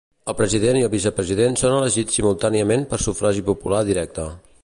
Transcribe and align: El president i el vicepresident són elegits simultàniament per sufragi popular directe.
El 0.31 0.35
president 0.37 0.77
i 0.79 0.79
el 0.85 0.89
vicepresident 0.93 1.57
són 1.63 1.75
elegits 1.81 2.17
simultàniament 2.19 2.87
per 2.95 3.01
sufragi 3.05 3.47
popular 3.53 3.85
directe. 3.93 4.29